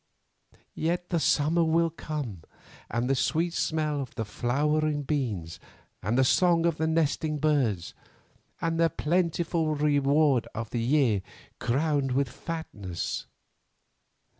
[0.73, 2.41] Yet the summer will come
[2.89, 5.59] and the sweet smell of the flowering beans,
[6.01, 7.93] and the song of the nesting birds,
[8.59, 11.21] and the plentiful reward of the year
[11.59, 13.27] crowned with fatness.